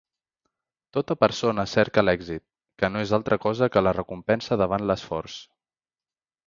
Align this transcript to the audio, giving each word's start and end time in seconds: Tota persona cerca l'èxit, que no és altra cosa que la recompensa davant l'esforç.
Tota 0.97 1.17
persona 1.23 1.65
cerca 1.73 2.05
l'èxit, 2.07 2.45
que 2.83 2.91
no 2.95 3.05
és 3.07 3.15
altra 3.19 3.41
cosa 3.47 3.71
que 3.77 3.87
la 3.89 3.97
recompensa 4.01 4.61
davant 4.65 4.93
l'esforç. 4.93 5.39